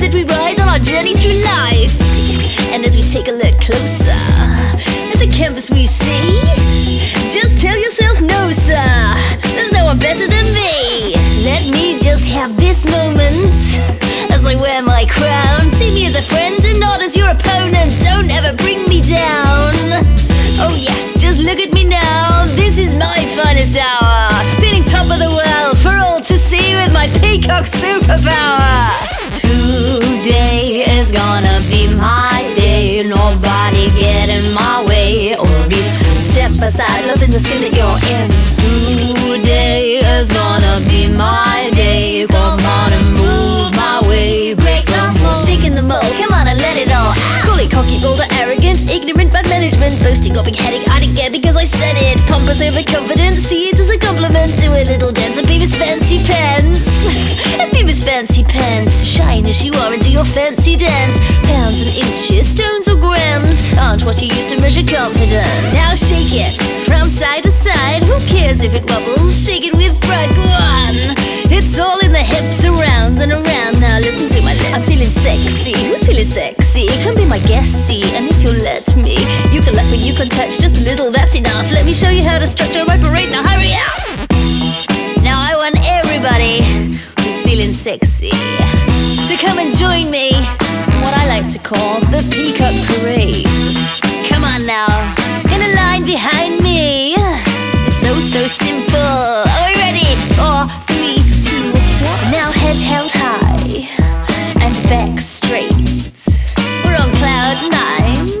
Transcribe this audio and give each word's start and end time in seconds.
that 0.00 0.14
we 0.16 0.24
ride 0.24 0.56
on 0.60 0.68
our 0.68 0.80
journey 0.80 1.12
through 1.12 1.36
life. 1.44 1.92
And 2.72 2.84
as 2.84 2.96
we 2.96 3.04
take 3.04 3.28
a 3.28 3.36
look 3.36 3.52
closer 3.60 4.16
at 5.12 5.18
the 5.20 5.28
canvas 5.28 5.70
we 5.70 5.84
see, 5.84 6.40
just 7.28 7.60
tell 7.60 7.76
yourself 7.76 8.24
no, 8.24 8.48
sir. 8.48 8.92
There's 9.52 9.72
no 9.76 9.84
one 9.84 9.98
better 10.00 10.24
than 10.24 10.46
me. 10.56 11.12
Let 11.44 11.68
me 11.68 12.00
just 12.00 12.24
have 12.32 12.56
this 12.56 12.88
moment 12.88 13.60
as 14.32 14.48
I 14.48 14.56
wear 14.56 14.80
my 14.80 15.04
crown. 15.04 15.68
See 15.76 15.92
me 15.92 16.08
as 16.08 16.16
a 16.16 16.24
friend 16.24 16.56
and 16.64 16.80
not 16.80 17.04
as 17.04 17.14
your 17.14 17.28
opponent. 17.28 17.92
Don't 18.00 18.30
ever 18.32 18.56
bring 18.56 18.80
me 18.88 19.04
down. 19.04 19.76
Oh, 20.64 20.72
yes, 20.80 21.20
just 21.20 21.44
look 21.44 21.60
at 21.60 21.72
me 21.76 21.84
now. 21.84 22.48
This 22.56 22.78
is 22.80 22.94
my 22.96 23.20
finest 23.36 23.76
hour. 23.76 24.32
Feeling 24.64 24.84
top 24.88 25.12
of 25.12 25.20
the 25.20 25.28
world 25.28 25.76
for 25.76 25.92
all 25.92 26.24
to 26.24 26.36
see 26.40 26.72
with 26.72 26.92
my 26.92 27.06
peacock 27.20 27.68
superpower. 27.68 29.19
Today 29.50 30.84
is 30.86 31.10
gonna 31.10 31.60
be 31.68 31.92
my 31.94 32.52
day. 32.54 33.02
Nobody 33.02 33.90
get 33.98 34.28
in 34.28 34.52
my 34.52 34.84
way 34.86 35.36
or 35.36 35.68
be 35.68 35.80
step 36.30 36.52
aside, 36.62 37.06
loving 37.06 37.30
the 37.30 37.40
skin 37.40 37.60
that 37.62 37.74
you're 37.74 38.00
in. 38.14 38.28
Today 38.62 39.98
is 39.98 40.30
gonna 40.30 40.80
be 40.88 41.08
my 41.08 41.70
day. 41.74 42.26
Come 42.28 42.60
on 42.78 42.92
and 42.92 43.06
move 43.18 43.74
my 43.74 44.00
way. 44.08 44.54
Break 44.54 44.86
the 44.86 45.02
mold, 45.20 45.36
shaking 45.44 45.74
the 45.74 45.82
mold. 45.82 46.04
Come 46.20 46.32
on 46.32 46.46
and 46.46 46.58
let 46.58 46.76
it 46.76 46.90
all 46.92 47.14
out. 47.34 47.58
It 47.60 47.70
cocky, 47.70 48.00
boulder, 48.00 48.28
arrogant, 48.40 48.88
ignorant, 48.88 49.32
bad 49.32 49.48
management, 49.48 50.02
boasting, 50.02 50.36
or 50.36 50.44
big 50.44 50.56
headache. 50.56 50.88
I 50.88 51.00
didn't 51.00 51.16
care 51.16 51.30
because 51.30 51.56
I 51.56 51.64
said 51.64 51.96
it. 51.96 52.18
Pompous, 52.28 52.62
overconfident, 52.62 53.36
see 53.36 53.68
it 53.70 53.78
as 53.80 53.90
a 53.90 53.98
compliment. 53.98 54.52
Do 54.60 54.72
a 54.72 54.84
little 54.84 55.12
dance 55.12 55.38
and 55.38 55.46
Beavis 55.46 55.74
fancy 55.74 56.18
pants. 56.24 56.89
Fancy 58.10 58.42
pants. 58.42 59.04
Shine 59.06 59.46
as 59.46 59.64
you 59.64 59.72
are 59.74 59.96
do 59.96 60.10
your 60.10 60.24
fancy 60.24 60.74
dance. 60.74 61.20
Pounds 61.46 61.80
and 61.80 61.94
inches, 61.94 62.50
stones 62.50 62.88
or 62.88 62.96
grams 62.96 63.62
aren't 63.78 64.02
what 64.04 64.20
you 64.20 64.26
used 64.26 64.48
to 64.48 64.58
measure 64.60 64.82
confidence. 64.82 65.46
Now 65.72 65.94
shake 65.94 66.34
it 66.34 66.50
from 66.90 67.06
side 67.06 67.44
to 67.44 67.52
side. 67.52 68.02
Who 68.02 68.18
cares 68.26 68.64
if 68.64 68.74
it 68.74 68.82
wobbles? 68.90 69.30
Shake 69.30 69.64
it 69.64 69.74
with 69.76 69.94
pride. 70.02 70.28
Go 70.34 70.42
on. 70.42 71.14
It's 71.54 71.78
all 71.78 72.00
in 72.02 72.10
the 72.10 72.18
hips, 72.18 72.66
around 72.66 73.22
and 73.22 73.30
around. 73.30 73.78
Now 73.78 74.00
listen 74.00 74.26
to 74.26 74.42
my 74.42 74.54
lips. 74.58 74.74
I'm 74.74 74.82
feeling 74.82 75.06
sexy. 75.06 75.78
Who's 75.86 76.04
feeling 76.04 76.26
sexy? 76.26 76.88
Come 77.06 77.14
be 77.14 77.24
my 77.24 77.38
guest, 77.46 77.86
see. 77.86 78.02
And 78.18 78.26
if 78.26 78.42
you 78.42 78.50
let 78.50 78.90
me, 78.96 79.22
you 79.54 79.62
can 79.62 79.78
let 79.78 79.88
me, 79.88 80.02
you 80.02 80.14
can 80.14 80.26
touch 80.28 80.58
just 80.58 80.76
a 80.78 80.82
little. 80.82 81.12
That's 81.12 81.36
enough. 81.36 81.70
Let 81.70 81.86
me 81.86 81.94
show 81.94 82.10
you 82.10 82.24
how 82.24 82.40
to 82.40 82.46
structure 82.48 82.84
my 82.84 82.98
parade. 82.98 83.30
Now 83.30 83.46
hurry 83.46 83.70
up. 83.70 84.02
Now 85.22 85.38
I 85.38 85.54
want 85.54 85.78
everybody 85.86 86.90
feeling 87.60 87.74
sexy 87.74 88.30
to 88.30 89.36
come 89.36 89.58
and 89.58 89.76
join 89.76 90.10
me 90.10 90.30
in 90.30 91.00
what 91.04 91.12
I 91.12 91.26
like 91.28 91.52
to 91.52 91.58
call 91.58 92.00
the 92.00 92.22
Peacock 92.32 92.72
Parade. 92.88 93.44
Come 94.30 94.44
on 94.44 94.64
now, 94.64 95.12
in 95.52 95.60
a 95.60 95.74
line 95.76 96.06
behind 96.06 96.62
me. 96.62 97.16
It's 97.86 98.02
oh 98.06 98.18
so 98.20 98.46
simple. 98.46 98.96
Are 98.96 99.66
we 99.68 99.74
ready? 99.76 100.08
Four, 100.40 100.64
three, 100.88 101.20
two, 101.44 101.68
one. 102.08 102.32
Now 102.32 102.50
head 102.50 102.78
held 102.78 103.10
high 103.12 103.84
and 104.64 104.74
back 104.88 105.20
straight. 105.20 105.76
We're 106.82 106.96
on 106.96 107.10
cloud 107.20 107.58
nine 107.70 108.40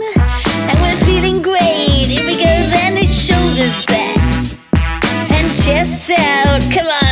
and 0.70 0.80
we're 0.80 1.00
feeling 1.04 1.42
great. 1.42 2.08
Here 2.08 2.24
we 2.24 2.36
go 2.36 2.54
then, 2.72 2.96
it's 2.96 3.20
shoulders 3.20 3.84
back 3.84 4.16
and 5.36 5.48
chest 5.52 6.10
out. 6.10 6.62
Come 6.72 6.88
on, 7.04 7.09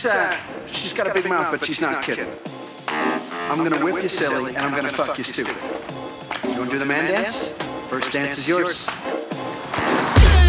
She's 0.00 0.10
uh, 0.10 0.34
she's 0.72 0.92
got 0.94 1.10
a 1.10 1.12
big 1.12 1.28
mouth, 1.28 1.50
but 1.50 1.62
she's 1.62 1.78
not 1.78 2.02
kidding. 2.02 2.26
I'm 2.88 3.58
gonna 3.58 3.84
whip 3.84 4.02
you 4.02 4.08
silly, 4.08 4.56
and 4.56 4.64
I'm 4.64 4.70
gonna 4.70 4.88
fuck 4.88 5.18
you 5.18 5.24
stupid. 5.24 5.54
You 6.50 6.58
wanna 6.58 6.70
do 6.70 6.78
the 6.78 6.86
man 6.86 7.12
dance? 7.12 7.52
First 7.90 8.10
dance 8.10 8.38
is 8.38 8.48
yours. 8.48 8.86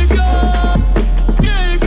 Mama 0.07 0.78
gave 1.41 1.84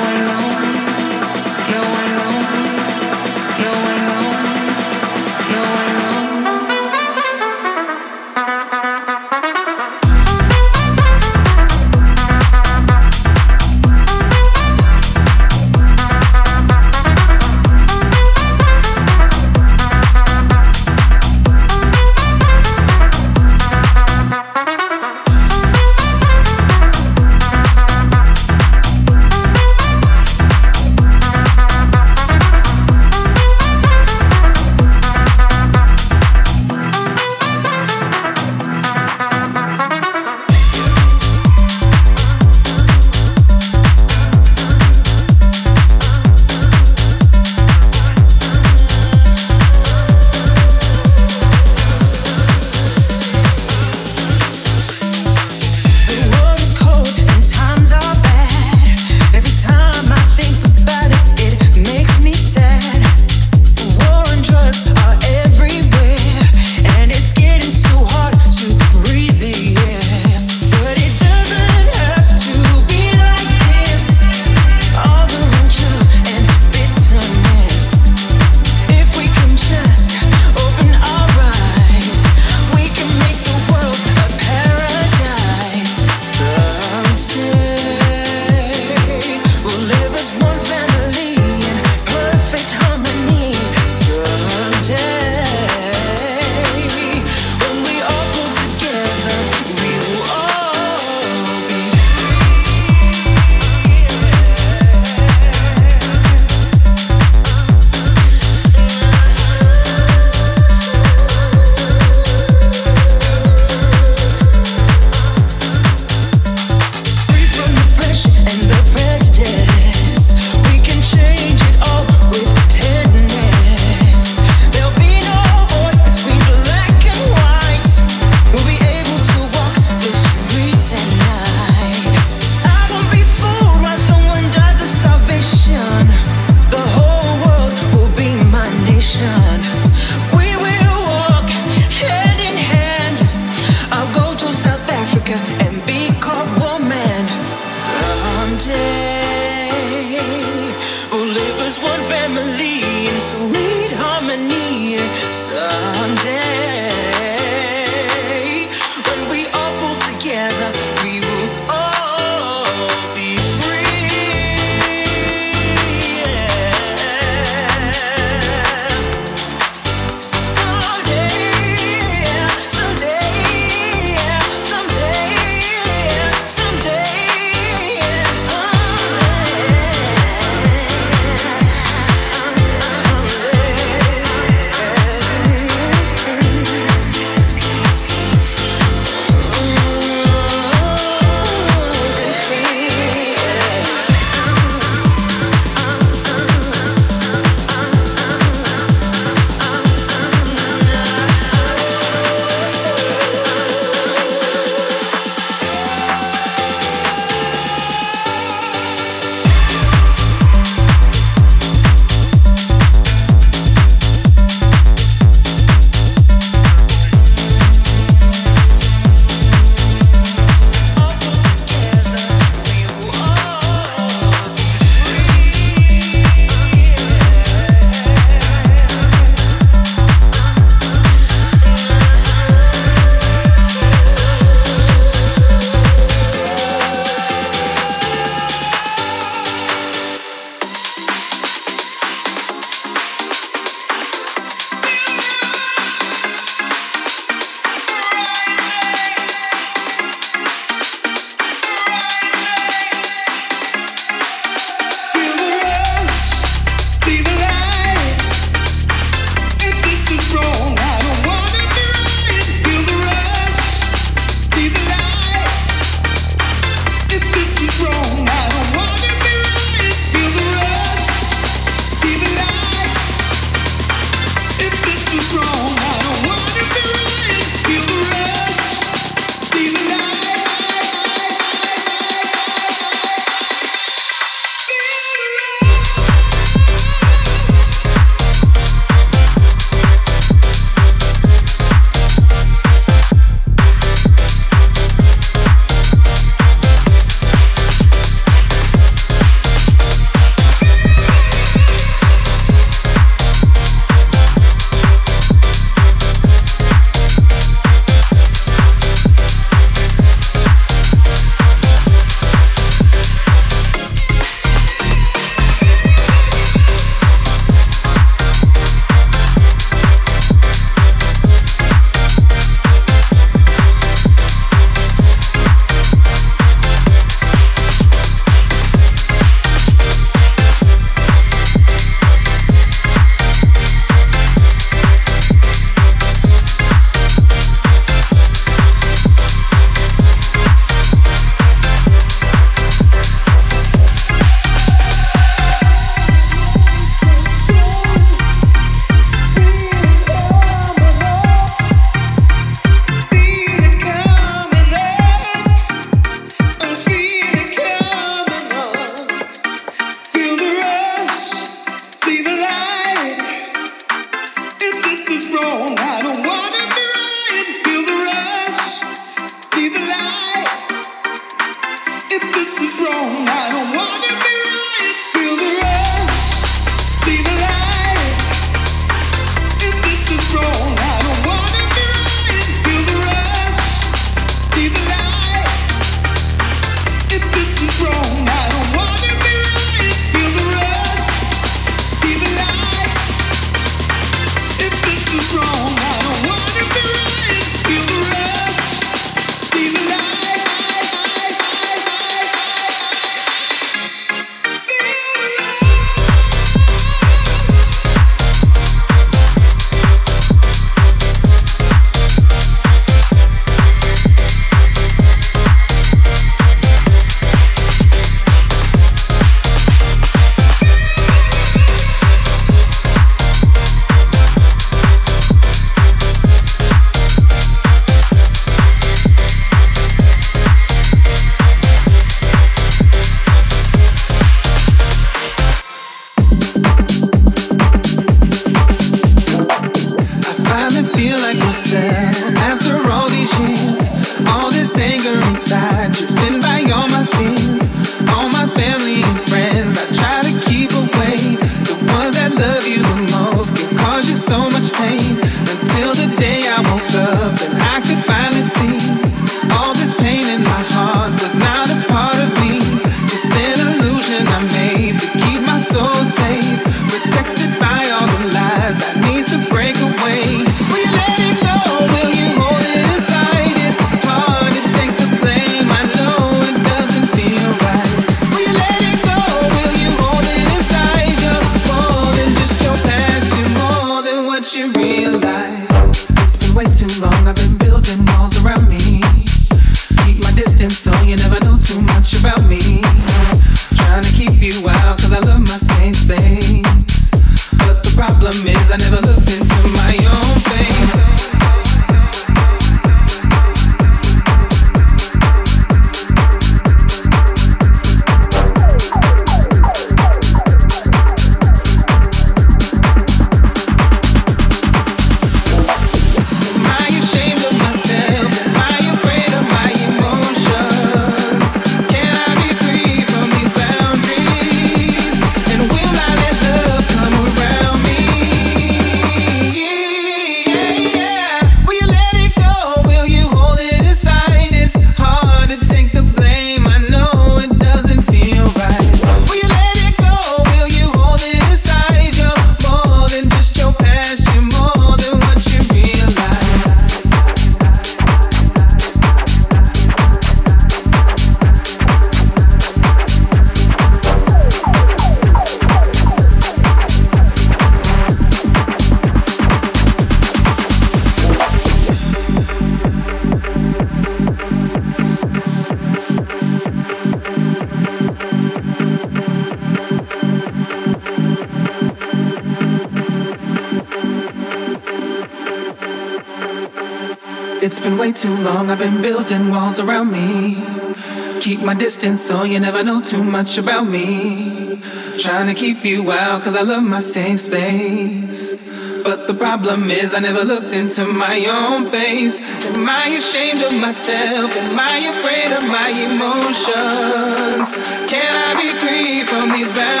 distance 581.91 582.21
so 582.21 582.43
you 582.43 582.57
never 582.57 582.85
know 582.85 583.01
too 583.01 583.21
much 583.21 583.57
about 583.57 583.85
me. 583.85 584.79
Trying 585.17 585.47
to 585.47 585.53
keep 585.53 585.83
you 585.83 586.09
out, 586.09 586.41
cause 586.41 586.55
I 586.55 586.61
love 586.61 586.83
my 586.83 587.01
safe 587.01 587.41
space. 587.41 589.03
But 589.03 589.27
the 589.27 589.33
problem 589.33 589.91
is, 589.91 590.13
I 590.13 590.19
never 590.19 590.45
looked 590.45 590.71
into 590.71 591.03
my 591.03 591.37
own 591.49 591.89
face. 591.89 592.39
Am 592.39 592.87
I 592.87 593.07
ashamed 593.07 593.61
of 593.63 593.73
myself? 593.73 594.55
Am 594.55 594.79
I 594.79 594.97
afraid 595.13 595.51
of 595.57 595.63
my 595.67 595.89
emotions? 596.07 597.67
Can 598.09 598.31
I 598.47 598.51
be 598.61 598.69
free 598.79 599.25
from 599.25 599.51
these 599.51 599.69
boundaries? 599.73 600.00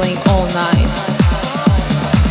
Playing 0.00 0.16
all 0.28 0.46
night. 0.54 0.88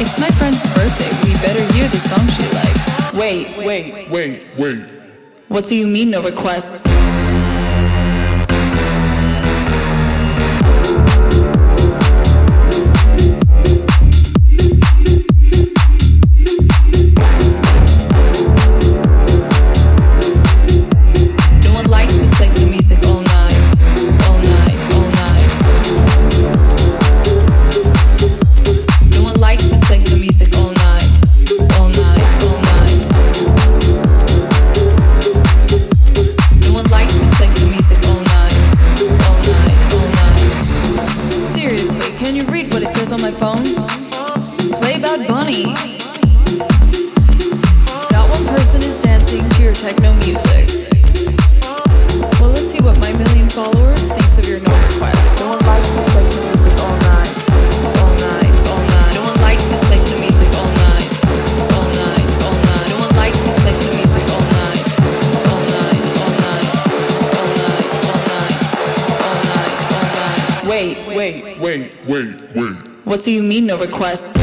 It's 0.01 0.19
my 0.19 0.31
friend's 0.31 0.61
birthday. 0.73 1.11
We 1.23 1.33
better 1.35 1.61
hear 1.73 1.87
the 1.87 2.01
song 2.01 2.25
she 2.35 2.45
likes. 2.55 3.13
Wait, 3.13 3.55
wait, 3.63 4.09
wait, 4.09 4.47
wait. 4.57 4.89
What 5.49 5.65
do 5.65 5.75
you 5.75 5.85
mean, 5.85 6.09
no 6.09 6.23
requests? 6.23 6.87
What 73.19 73.25
do 73.25 73.33
you 73.33 73.43
mean, 73.43 73.65
no 73.65 73.77
requests? 73.77 74.38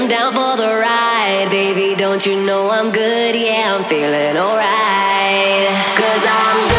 I'm 0.00 0.08
down 0.08 0.32
for 0.32 0.56
the 0.56 0.66
ride, 0.66 1.48
baby. 1.50 1.94
Don't 1.94 2.24
you 2.24 2.34
know 2.42 2.70
I'm 2.70 2.90
good? 2.90 3.34
Yeah, 3.34 3.76
I'm 3.76 3.84
feeling 3.84 4.34
alright. 4.34 5.68
Cause 5.94 6.24
I'm 6.26 6.69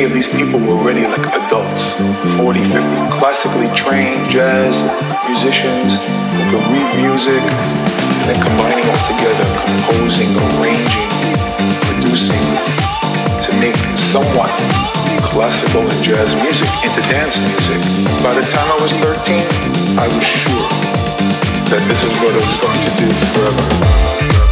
many 0.00 0.08
of 0.08 0.16
these 0.16 0.32
people 0.32 0.58
were 0.60 0.80
already 0.80 1.04
like 1.04 1.20
adults, 1.44 1.92
40, 2.40 2.72
50, 2.72 3.20
classically 3.20 3.68
trained 3.76 4.16
jazz 4.32 4.72
musicians 5.28 6.00
who 6.32 6.40
could 6.48 6.64
read 6.72 6.88
music, 7.04 7.36
and 7.36 8.24
then 8.24 8.40
combining 8.40 8.80
all 8.88 9.02
together, 9.12 9.44
composing, 9.60 10.32
arranging, 10.56 11.10
producing 11.84 12.40
to 13.44 13.50
make 13.60 13.76
somewhat 14.08 14.48
classical 15.20 15.84
and 15.84 16.00
jazz 16.00 16.32
music 16.40 16.70
into 16.80 17.04
dance 17.12 17.36
music. 17.36 17.80
By 18.24 18.32
the 18.32 18.46
time 18.56 18.72
I 18.72 18.80
was 18.80 18.96
13, 19.04 19.36
I 20.00 20.08
was 20.08 20.24
sure 20.24 20.68
that 21.76 21.82
this 21.84 22.00
is 22.08 22.12
what 22.24 22.32
I 22.32 22.40
was 22.40 22.56
going 22.56 22.80
to 22.88 22.92
do 23.04 23.08
forever. 23.36 24.49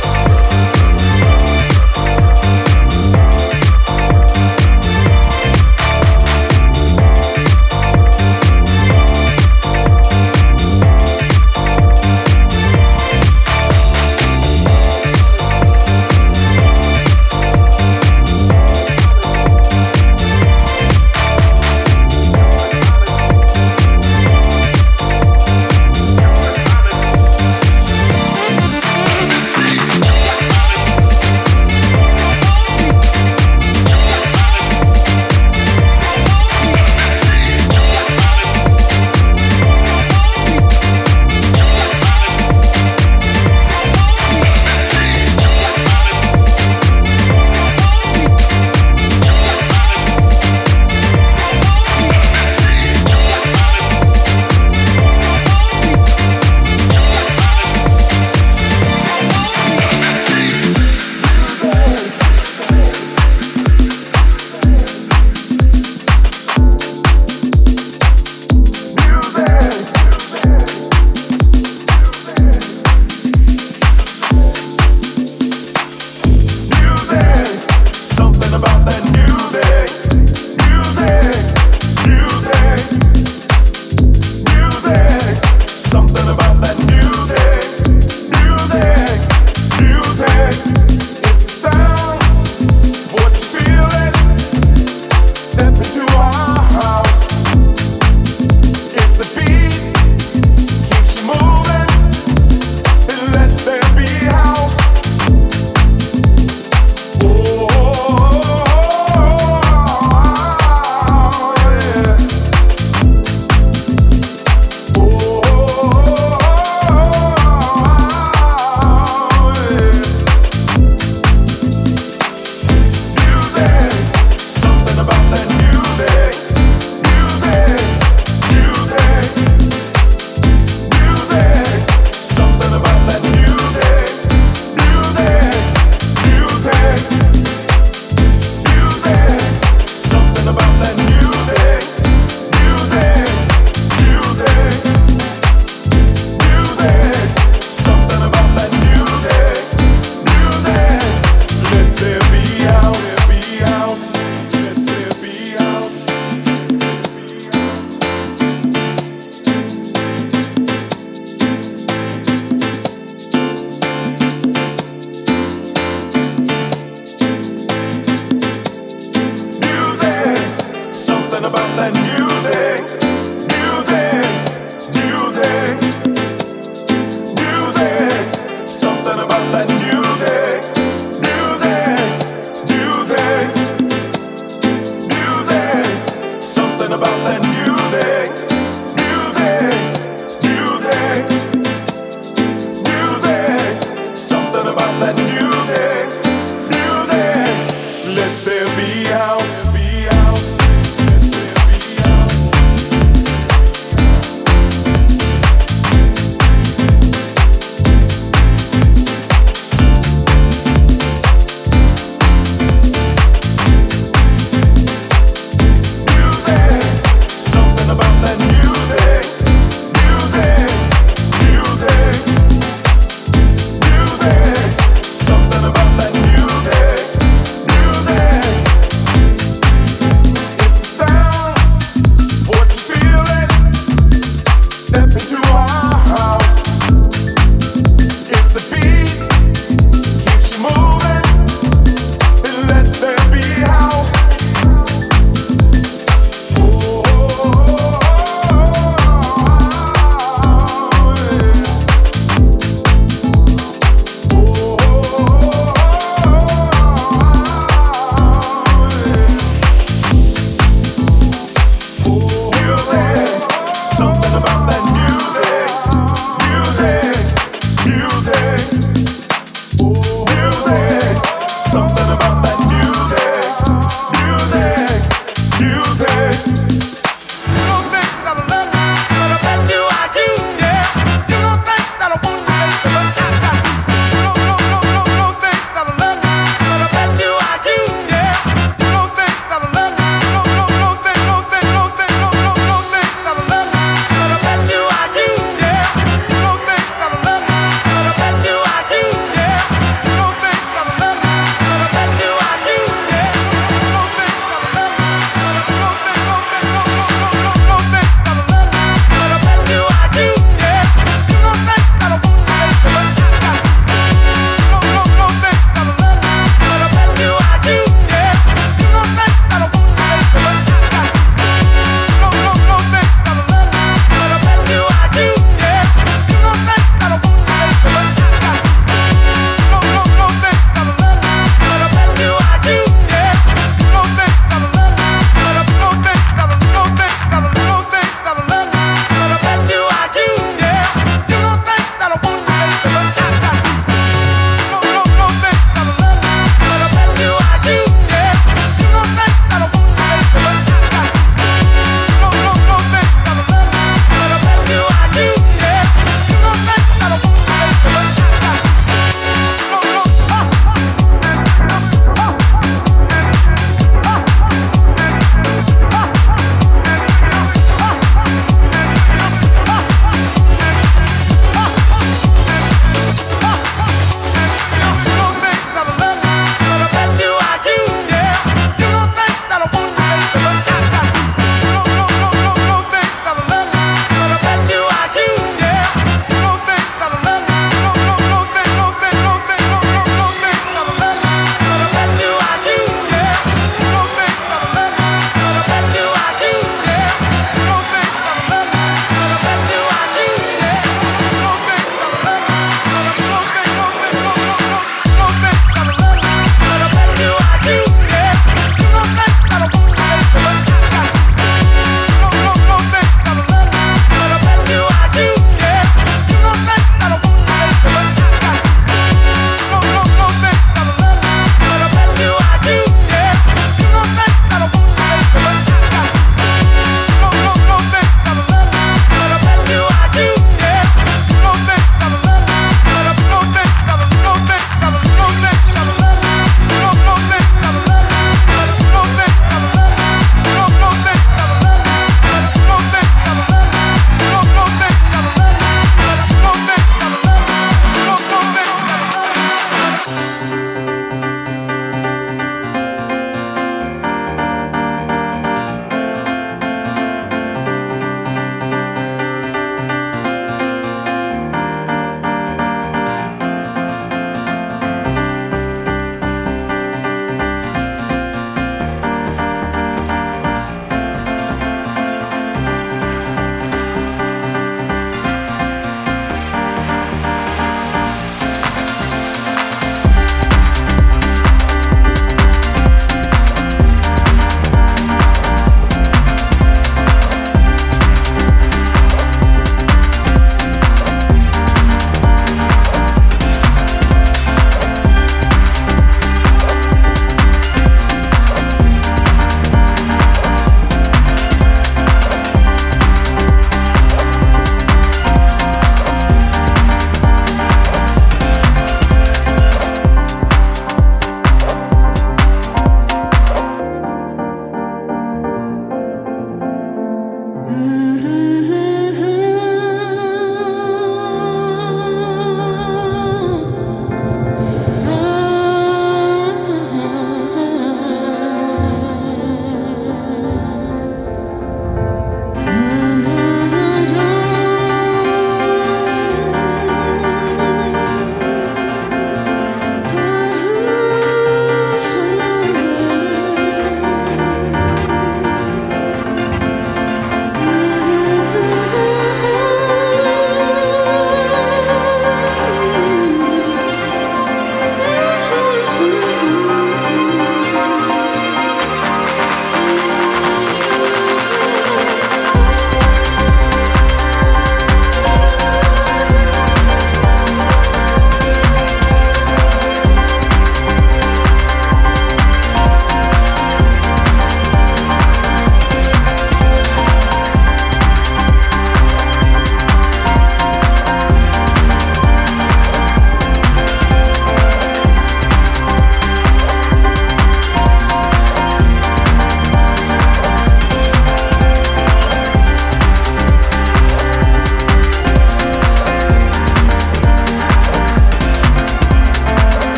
about 194.79 195.01
that 195.01 195.17
new 195.17 195.48